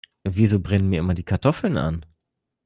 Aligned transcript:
Wieso 0.27 0.59
brennen 0.59 0.89
mir 0.89 0.97
immer 0.97 1.13
die 1.13 1.21
Kartoffeln 1.23 1.77
an? 1.77 2.03